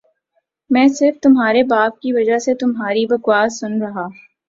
[0.69, 4.07] میں صرف تمہارے باپ کی وجہ سے تمہاری بکواس سن ربا